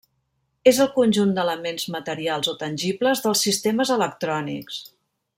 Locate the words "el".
0.85-0.87